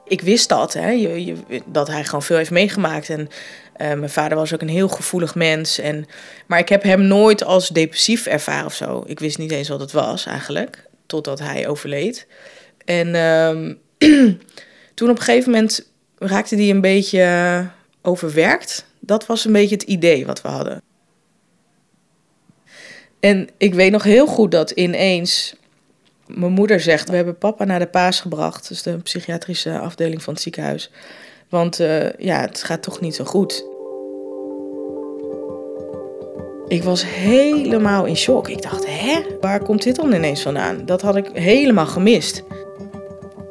[0.03, 1.35] Ik wist dat, hè, je,
[1.65, 3.09] dat hij gewoon veel heeft meegemaakt.
[3.09, 5.79] En uh, mijn vader was ook een heel gevoelig mens.
[5.79, 6.05] En,
[6.45, 9.03] maar ik heb hem nooit als depressief ervaren of zo.
[9.05, 12.27] Ik wist niet eens wat het was eigenlijk, totdat hij overleed.
[12.85, 13.49] En uh,
[14.95, 17.65] toen op een gegeven moment raakte hij een beetje
[18.01, 18.85] overwerkt.
[19.01, 20.81] Dat was een beetje het idee wat we hadden.
[23.19, 25.55] En ik weet nog heel goed dat ineens
[26.27, 28.67] mijn moeder zegt: We hebben papa naar de paas gebracht.
[28.67, 30.91] Dus de psychiatrische afdeling van het ziekenhuis.
[31.49, 33.65] Want uh, ja, het gaat toch niet zo goed.
[36.67, 38.47] Ik was helemaal in shock.
[38.49, 40.85] Ik dacht: Hè, waar komt dit dan ineens vandaan?
[40.85, 42.43] Dat had ik helemaal gemist.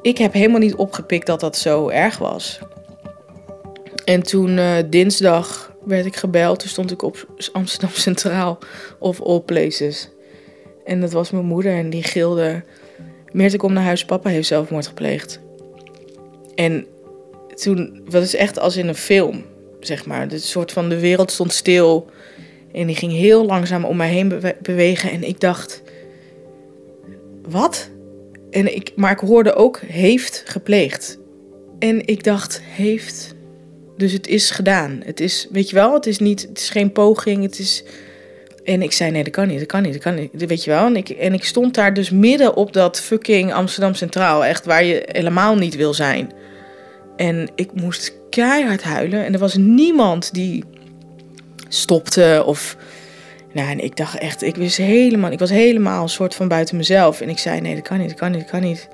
[0.03, 2.61] Ik heb helemaal niet opgepikt dat dat zo erg was.
[4.11, 6.59] En toen uh, dinsdag werd ik gebeld.
[6.59, 8.59] Toen stond ik op Amsterdam Centraal
[8.99, 10.09] of All Places.
[10.85, 12.63] En dat was mijn moeder en die gilde...
[13.33, 15.41] Meerte, kom naar huis, papa heeft zelfmoord gepleegd.
[16.55, 16.87] En
[17.55, 19.45] toen, dat is echt als in een film,
[19.81, 20.29] zeg maar.
[20.29, 22.11] De soort van de wereld stond stil.
[22.73, 25.11] En die ging heel langzaam om mij heen bewegen.
[25.11, 25.83] En ik dacht,
[27.49, 27.91] wat?
[28.51, 31.19] En ik, maar ik hoorde ook heeft gepleegd.
[31.79, 33.39] En ik dacht, heeft
[34.01, 35.01] dus het is gedaan.
[35.05, 37.43] Het is, weet je wel, het is niet, het is geen poging.
[37.43, 37.85] Het is.
[38.65, 40.47] En ik zei: nee, dat kan niet, dat kan niet, dat kan niet.
[40.47, 40.87] Weet je wel.
[40.87, 44.85] En ik, en ik stond daar dus midden op dat fucking Amsterdam Centraal, echt waar
[44.85, 46.33] je helemaal niet wil zijn.
[47.17, 49.25] En ik moest keihard huilen.
[49.25, 50.65] En er was niemand die
[51.69, 52.77] stopte of.
[53.53, 56.77] Nou, en ik dacht echt, ik wist helemaal, ik was helemaal een soort van buiten
[56.77, 57.21] mezelf.
[57.21, 58.89] En ik zei: nee, dat kan niet, dat kan niet, dat kan niet.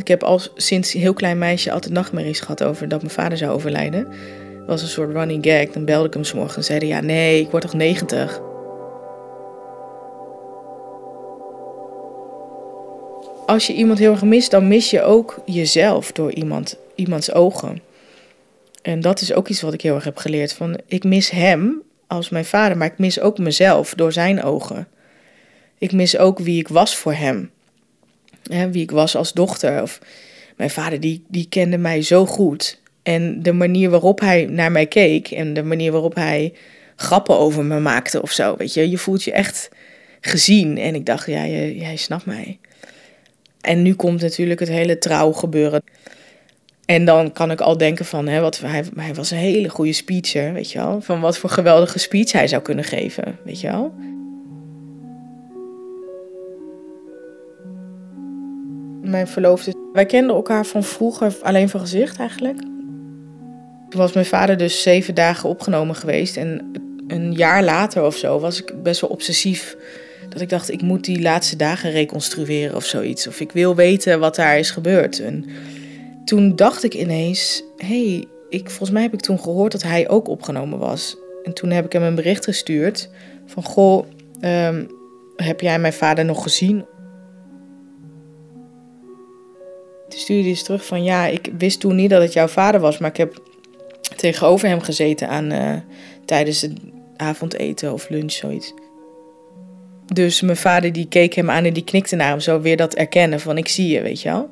[0.00, 3.52] Ik heb al sinds heel klein meisje altijd nachtmerries gehad over dat mijn vader zou
[3.52, 4.04] overlijden.
[4.58, 5.68] Dat was een soort running gag.
[5.68, 8.40] Dan belde ik hem morgen en zei ja nee, ik word toch 90.
[13.46, 17.82] Als je iemand heel erg mist, dan mis je ook jezelf door iemand, iemands ogen.
[18.82, 20.52] En dat is ook iets wat ik heel erg heb geleerd.
[20.52, 24.88] Van, ik mis hem als mijn vader, maar ik mis ook mezelf door zijn ogen.
[25.78, 27.50] Ik mis ook wie ik was voor hem
[28.52, 29.82] hè, wie ik was als dochter.
[29.82, 30.00] Of
[30.56, 32.80] mijn vader, die, die kende mij zo goed.
[33.02, 36.52] En de manier waarop hij naar mij keek en de manier waarop hij
[36.96, 38.56] grappen over me maakte of zo.
[38.56, 39.68] Weet je, je voelt je echt
[40.20, 40.78] gezien.
[40.78, 42.58] En ik dacht, ja, jij, snapt mij.
[43.60, 45.82] En nu komt natuurlijk het hele trouw gebeuren.
[46.84, 49.92] En dan kan ik al denken van, hè, wat, hij, hij was een hele goede
[49.92, 51.00] speecher, weet je wel.
[51.00, 53.94] Van wat voor geweldige speech hij zou kunnen geven, weet je wel.
[59.02, 62.58] Mijn verloofde, wij kenden elkaar van vroeger alleen van gezicht eigenlijk.
[63.88, 66.36] Toen was mijn vader dus zeven dagen opgenomen geweest.
[66.36, 66.70] En
[67.06, 69.76] een jaar later of zo was ik best wel obsessief.
[70.28, 73.26] Dat ik dacht, ik moet die laatste dagen reconstrueren of zoiets.
[73.26, 75.20] Of ik wil weten wat daar is gebeurd.
[75.20, 75.44] En
[76.24, 80.28] toen dacht ik ineens, hey, ik, volgens mij heb ik toen gehoord dat hij ook
[80.28, 81.16] opgenomen was.
[81.42, 83.10] En toen heb ik hem een bericht gestuurd
[83.46, 84.06] van, goh,
[84.40, 84.84] ehm,
[85.36, 86.84] heb jij mijn vader nog gezien?
[90.14, 93.10] Stuurde eens terug van, ja, ik wist toen niet dat het jouw vader was, maar
[93.10, 93.42] ik heb
[94.16, 95.76] tegenover hem gezeten aan, eh,
[96.24, 96.72] tijdens het
[97.16, 98.74] avondeten of lunch, zoiets.
[100.12, 102.94] Dus mijn vader die keek hem aan en die knikte naar hem zo weer dat
[102.94, 104.48] erkennen van ik zie je, weet je wel.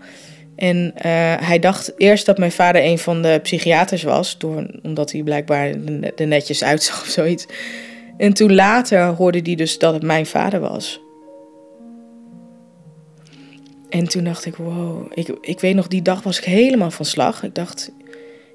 [0.57, 5.13] En eh, hij dacht eerst dat mijn vader een van de psychiaters was, door, omdat
[5.13, 5.75] hij blijkbaar
[6.17, 7.47] er netjes uitzag of zoiets.
[8.17, 11.01] En toen later hoorde hij dus dat het mijn vader was.
[13.89, 17.05] En toen dacht ik, wow, ik, ik weet nog, die dag was ik helemaal van
[17.05, 17.43] slag.
[17.43, 17.91] Ik dacht,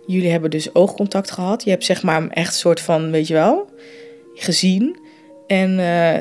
[0.06, 1.64] jullie hebben dus oogcontact gehad.
[1.64, 3.70] Je hebt zeg maar echt soort van, weet je wel,
[4.34, 4.98] gezien.
[5.48, 6.18] En uh,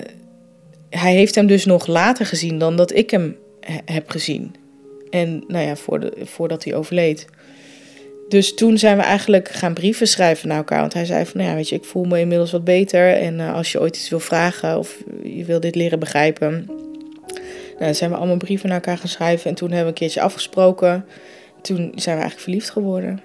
[0.90, 3.36] hij heeft hem dus nog later gezien dan dat ik hem
[3.84, 4.54] heb gezien.
[5.10, 5.76] En nou ja,
[6.24, 7.26] voordat hij overleed.
[8.28, 10.80] Dus toen zijn we eigenlijk gaan brieven schrijven naar elkaar.
[10.80, 13.16] Want hij zei van, nou ja, weet je, ik voel me inmiddels wat beter.
[13.16, 16.70] En uh, als je ooit iets wil vragen of je wil dit leren begrijpen.
[17.82, 19.50] Nou, zijn we allemaal brieven naar elkaar gaan schrijven.
[19.50, 21.06] En toen hebben we een keertje afgesproken.
[21.62, 23.22] Toen zijn we eigenlijk verliefd geworden.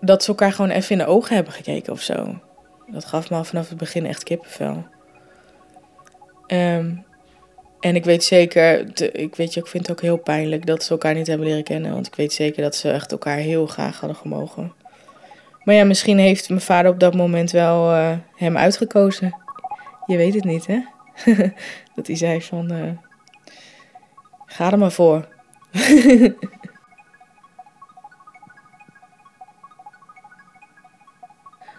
[0.00, 2.40] Dat ze elkaar gewoon even in de ogen hebben gekeken of zo.
[2.86, 4.86] Dat gaf me al vanaf het begin echt kippenvel.
[6.46, 7.04] Um,
[7.80, 10.90] en ik weet zeker, ik, weet je, ik vind het ook heel pijnlijk dat ze
[10.90, 11.92] elkaar niet hebben leren kennen.
[11.92, 14.72] Want ik weet zeker dat ze echt elkaar heel graag hadden gemogen.
[15.64, 19.36] Maar ja, misschien heeft mijn vader op dat moment wel uh, hem uitgekozen.
[20.06, 20.80] Je weet het niet, hè?
[21.94, 22.90] dat hij zei van, uh,
[24.46, 25.28] ga er maar voor.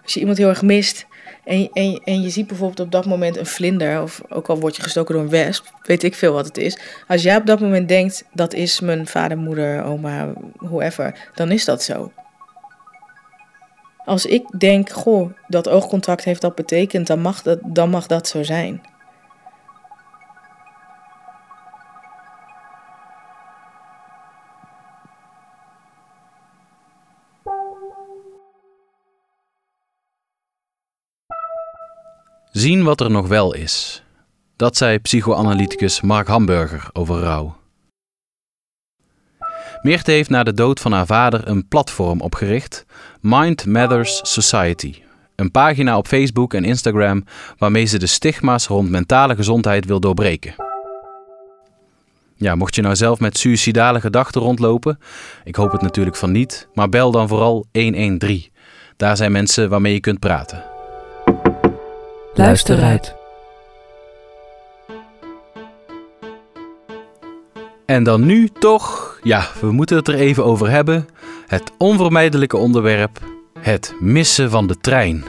[0.02, 1.06] Als je iemand heel erg mist,
[1.44, 4.76] en, en, en je ziet bijvoorbeeld op dat moment een vlinder, of ook al word
[4.76, 6.78] je gestoken door een wesp, weet ik veel wat het is.
[7.08, 11.64] Als jij op dat moment denkt, dat is mijn vader, moeder, oma, whoever, dan is
[11.64, 12.12] dat zo.
[14.04, 18.28] Als ik denk, goh, dat oogcontact heeft dat betekend, dan mag dat, dan mag dat
[18.28, 18.82] zo zijn.
[32.64, 34.02] Zien wat er nog wel is.
[34.56, 37.56] Dat zei psychoanalyticus Mark Hamburger over rouw.
[39.82, 42.84] Meerte heeft na de dood van haar vader een platform opgericht,
[43.20, 44.94] Mind Matters Society.
[45.36, 47.24] Een pagina op Facebook en Instagram
[47.58, 50.54] waarmee ze de stigma's rond mentale gezondheid wil doorbreken.
[52.34, 54.98] Ja, mocht je nou zelf met suïcidale gedachten rondlopen,
[55.44, 58.44] ik hoop het natuurlijk van niet, maar bel dan vooral 113.
[58.96, 60.73] Daar zijn mensen waarmee je kunt praten.
[62.36, 63.14] Luister uit.
[67.86, 71.08] En dan nu toch, ja, we moeten het er even over hebben.
[71.46, 73.18] Het onvermijdelijke onderwerp:
[73.60, 75.24] het missen van de trein.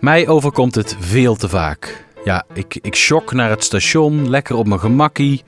[0.00, 2.06] Mij overkomt het veel te vaak.
[2.24, 5.44] Ja, ik, ik shock naar het station, lekker op mijn gemakkie,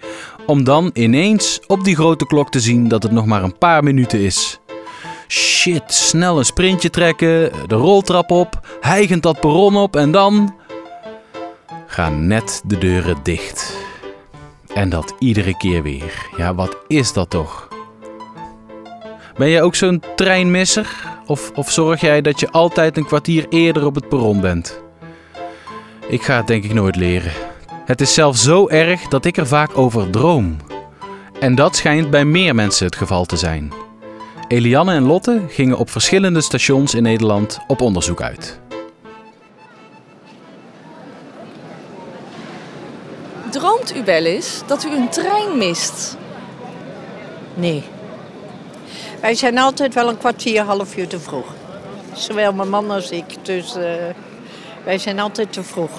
[0.47, 3.83] om dan ineens op die grote klok te zien dat het nog maar een paar
[3.85, 4.61] minuten is.
[5.31, 10.55] Shit, snel een sprintje trekken, de roltrap op, hijgend dat perron op en dan.
[11.87, 13.77] gaan net de deuren dicht.
[14.75, 16.29] En dat iedere keer weer.
[16.37, 17.69] Ja, wat is dat toch?
[19.37, 20.89] Ben jij ook zo'n treinmisser?
[21.27, 24.81] Of, of zorg jij dat je altijd een kwartier eerder op het perron bent?
[26.09, 27.33] Ik ga het denk ik nooit leren.
[27.85, 30.57] Het is zelfs zo erg dat ik er vaak over droom.
[31.41, 33.73] En dat schijnt bij meer mensen het geval te zijn.
[34.51, 38.61] Elianne en Lotte gingen op verschillende stations in Nederland op onderzoek uit.
[43.51, 46.17] Droomt u wel eens dat u een trein mist?
[47.55, 47.83] Nee.
[49.21, 51.55] Wij zijn altijd wel een kwartier, half uur te vroeg.
[52.13, 53.25] Zowel mijn man als ik.
[53.43, 53.83] Dus uh,
[54.85, 55.91] wij zijn altijd te vroeg.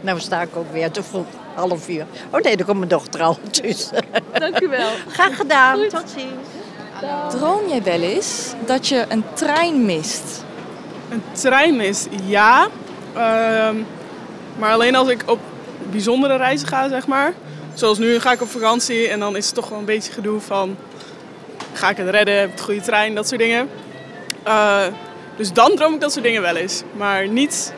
[0.00, 2.06] Nou sta ik ook weer te vroeg, half uur.
[2.30, 3.38] Oh nee, daar komt mijn dochter al.
[3.60, 3.90] Dus.
[4.32, 4.90] Dank u wel.
[5.16, 5.78] Graag gedaan.
[5.88, 6.57] Tot ziens.
[7.30, 10.44] Droom jij wel eens dat je een trein mist?
[11.08, 12.08] Een trein mist?
[12.26, 12.68] Ja.
[13.16, 13.68] Uh,
[14.58, 15.38] Maar alleen als ik op
[15.90, 17.32] bijzondere reizen ga, zeg maar.
[17.74, 20.40] Zoals nu ga ik op vakantie en dan is het toch wel een beetje gedoe
[20.40, 20.76] van...
[21.72, 22.38] Ga ik het redden?
[22.38, 23.14] Heb ik de goede trein?
[23.14, 23.68] Dat soort dingen.
[24.46, 24.80] Uh,
[25.36, 26.82] dus dan droom ik dat soort dingen wel eens.
[26.96, 27.72] Maar niet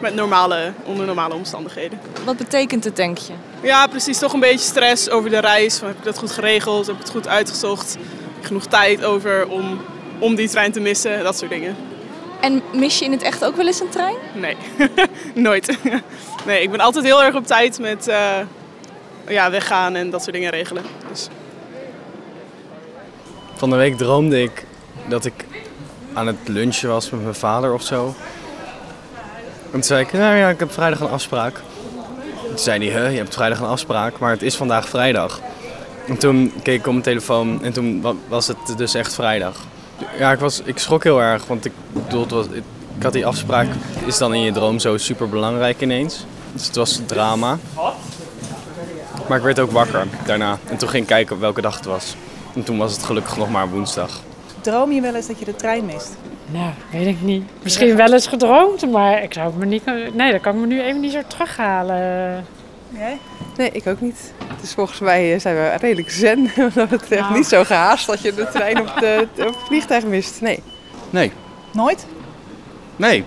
[0.00, 2.00] met normale, onder normale omstandigheden.
[2.24, 3.32] Wat betekent het, denk je?
[3.62, 4.18] Ja, precies.
[4.18, 5.80] Toch een beetje stress over de reis.
[5.80, 6.86] Heb ik dat goed geregeld?
[6.86, 7.96] Heb ik het goed uitgezocht?
[8.42, 9.80] Genoeg tijd over om,
[10.18, 11.22] om die trein te missen?
[11.22, 11.76] Dat soort dingen.
[12.40, 14.16] En mis je in het echt ook wel eens een trein?
[14.34, 14.56] Nee,
[15.34, 15.78] nooit.
[16.46, 18.38] nee, ik ben altijd heel erg op tijd met uh,
[19.28, 20.82] ja, weggaan en dat soort dingen regelen.
[21.08, 21.28] Dus.
[23.54, 24.64] Van de week droomde ik
[25.08, 25.44] dat ik
[26.12, 28.14] aan het lunchen was met mijn vader of zo.
[29.64, 31.60] En toen zei ik, nou ja, ik heb vrijdag een afspraak.
[32.46, 35.40] Toen zei hij, huh, je hebt vrijdag een afspraak, maar het is vandaag vrijdag.
[36.06, 39.66] En toen keek ik op mijn telefoon en toen was het dus echt vrijdag.
[40.18, 42.62] Ja, ik, was, ik schrok heel erg, want ik, bedoel, was, ik,
[42.96, 43.68] ik had die afspraak.
[44.06, 46.26] Is dan in je droom zo super belangrijk ineens?
[46.52, 47.58] Dus het was drama.
[49.28, 50.58] Maar ik werd ook wakker daarna.
[50.68, 52.14] En toen ging ik kijken op welke dag het was.
[52.54, 54.20] En toen was het gelukkig nog maar woensdag.
[54.60, 56.16] Droom je wel eens dat je de trein mist?
[56.50, 57.44] Nou, weet ik niet.
[57.62, 59.84] Misschien wel eens gedroomd, maar ik zou het me niet...
[60.14, 62.44] Nee, dat kan ik me nu even niet zo terughalen.
[62.98, 63.18] Jij?
[63.56, 64.32] Nee, ik ook niet.
[64.60, 66.50] Dus volgens mij zijn we redelijk zen.
[66.74, 67.34] Dat het echt Nou.
[67.34, 70.40] niet zo gehaast dat je de trein op, de, op het vliegtuig mist.
[70.40, 70.62] Nee.
[71.10, 71.32] Nee.
[71.72, 72.06] Nooit?
[72.96, 73.24] Nee.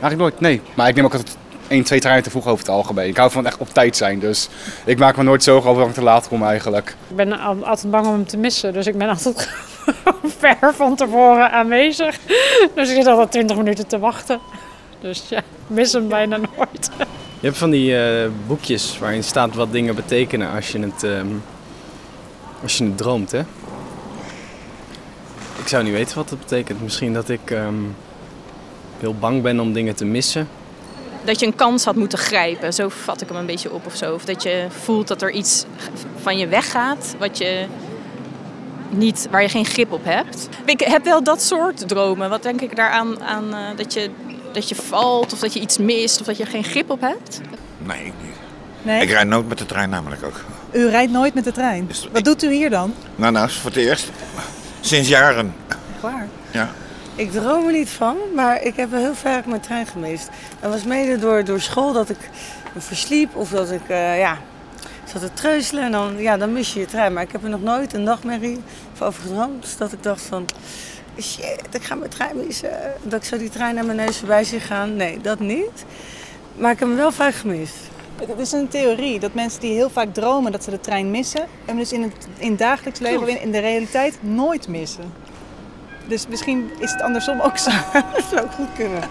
[0.00, 0.40] Eigenlijk nooit.
[0.40, 0.60] Nee.
[0.74, 1.36] Maar ik neem ook altijd
[1.68, 3.08] één, twee treinen te vroeg over het algemeen.
[3.08, 4.18] Ik hou van echt op tijd zijn.
[4.18, 4.48] Dus
[4.84, 6.94] ik maak me nooit zorgen over dat ik te laat kom eigenlijk.
[7.08, 9.48] Ik ben al- altijd bang om hem te missen, dus ik ben altijd
[10.38, 12.18] ver van tevoren aanwezig.
[12.74, 14.40] Dus ik zit altijd 20 minuten te wachten.
[15.00, 16.90] Dus ja, ik mis hem bijna nooit.
[17.40, 21.26] Je hebt van die eh, boekjes waarin staat wat dingen betekenen als je het, ehm,
[22.62, 23.40] als je het droomt, hè?
[25.56, 26.82] Ik zou niet weten wat dat betekent.
[26.82, 27.74] Misschien dat ik ehm,
[28.98, 30.48] heel bang ben om dingen te missen.
[31.24, 33.96] Dat je een kans had moeten grijpen, zo vat ik hem een beetje op of
[33.96, 34.14] zo.
[34.14, 35.64] Of dat je voelt dat er iets
[36.20, 37.66] van je weggaat wat je
[38.90, 40.48] niet, waar je geen grip op hebt.
[40.64, 42.30] Ik heb wel dat soort dromen.
[42.30, 44.10] Wat denk ik daaraan aan, eh, dat, je,
[44.60, 47.40] dat je valt of dat je iets mist of dat je geen grip op hebt?
[47.78, 48.36] Nee, ik niet.
[48.82, 49.02] Nee?
[49.02, 50.44] Ik rijd nooit met de trein namelijk ook.
[50.72, 51.90] U rijdt nooit met de trein.
[52.12, 52.94] Wat doet u hier dan?
[53.16, 54.10] Nou, nou, voor het eerst.
[54.80, 55.54] Sinds jaren.
[55.68, 56.28] Echt waar?
[56.50, 56.70] Ja.
[57.14, 60.28] Ik droom er niet van, maar ik heb wel heel vaak mijn trein gemist.
[60.60, 62.30] Dat was mede door, door school dat ik
[62.74, 64.38] me versliep of dat ik eh, ja,
[65.04, 67.12] zat te treuzelen en dan, ja, dan mis je je trein.
[67.12, 68.60] Maar ik heb er nog nooit een nachtmerrie
[68.98, 69.62] over gedroomd.
[69.62, 70.46] Dus dat ik dacht van,
[71.22, 72.94] shit, ik ga mijn trein missen.
[73.02, 74.96] Dat ik zo die trein naar mijn neus voorbij zie gaan.
[74.96, 75.84] Nee, dat niet.
[76.56, 77.74] Maar ik heb hem wel vaak gemist.
[78.26, 81.46] Het is een theorie dat mensen die heel vaak dromen dat ze de trein missen,
[81.64, 85.12] hem dus in het, in het dagelijks leven, of in, in de realiteit, nooit missen.
[86.06, 87.70] Dus misschien is het andersom ook zo.
[88.14, 89.02] dat zou goed kunnen.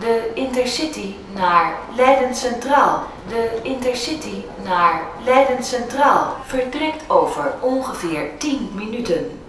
[0.00, 3.02] De Intercity naar Leiden Centraal.
[3.28, 9.39] De Intercity naar Leiden Centraal vertrekt over ongeveer 10 minuten.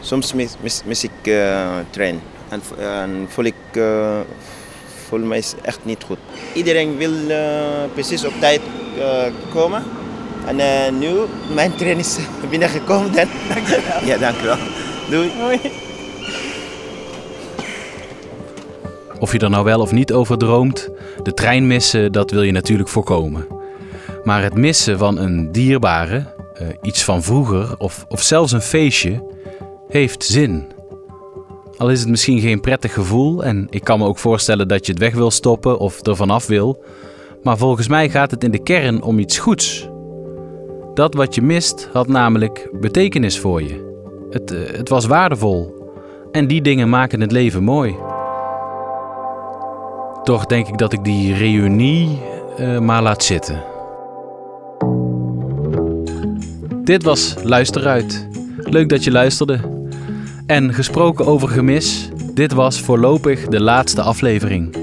[0.00, 4.20] Soms mis, mis, mis ik eh, trein en, voel ik eh,
[5.08, 6.18] voel mij echt niet goed.
[6.54, 7.38] Iedereen wil eh,
[7.92, 8.60] precies op tijd
[8.98, 9.82] eh, komen.
[10.46, 11.08] En eh, nu
[11.54, 12.16] mijn trein is
[12.50, 13.12] binnengekomen.
[13.12, 13.26] Dan.
[13.48, 14.04] Dankjewel.
[14.10, 14.56] Ja, dankjewel.
[15.10, 15.30] Doei.
[19.18, 20.88] Of je er nou wel of niet over droomt,
[21.22, 23.46] de trein missen, dat wil je natuurlijk voorkomen.
[24.24, 29.22] Maar het missen van een dierbare, eh, iets van vroeger of, of zelfs een feestje,
[29.90, 30.66] heeft zin.
[31.76, 34.92] Al is het misschien geen prettig gevoel en ik kan me ook voorstellen dat je
[34.92, 36.84] het weg wil stoppen of er vanaf wil,
[37.42, 39.88] maar volgens mij gaat het in de kern om iets goeds.
[40.94, 43.88] Dat wat je mist had namelijk betekenis voor je.
[44.30, 45.74] Het, eh, het was waardevol
[46.32, 47.96] en die dingen maken het leven mooi.
[50.22, 52.18] Toch denk ik dat ik die reunie
[52.56, 53.62] eh, maar laat zitten.
[56.84, 58.28] Dit was Luister uit.
[58.56, 59.79] Leuk dat je luisterde.
[60.50, 64.76] En gesproken over gemis, dit was voorlopig de laatste aflevering.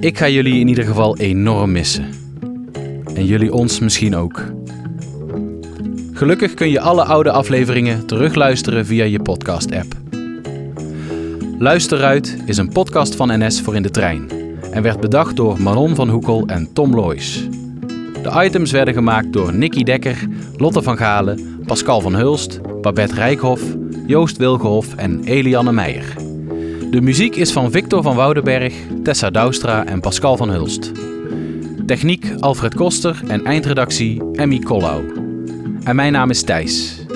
[0.00, 2.06] Ik ga jullie in ieder geval enorm missen.
[3.14, 4.42] En jullie ons misschien ook.
[6.12, 9.94] Gelukkig kun je alle oude afleveringen terugluisteren via je podcast-app.
[11.58, 14.30] Luisteruit is een podcast van NS voor in de trein
[14.70, 17.48] en werd bedacht door Manon van Hoekel en Tom Loijs.
[18.22, 23.62] De items werden gemaakt door Nicky Dekker, Lotte van Galen, Pascal van Hulst, Babette Rijkhoff,
[24.06, 26.14] Joost Wilgenhof en Eliane Meijer.
[26.90, 30.92] De muziek is van Victor van Woudenberg, Tessa Douwstra en Pascal van Hulst.
[31.86, 35.04] Techniek Alfred Koster en eindredactie Emmy Kollau.
[35.84, 37.06] En mijn naam is Thijs.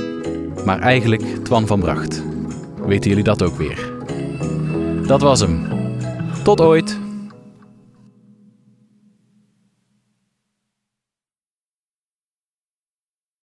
[0.64, 2.22] Maar eigenlijk Twan van Bracht.
[2.86, 3.93] Weten jullie dat ook weer?
[5.07, 5.66] Dat was hem.
[6.43, 6.99] Tot ooit.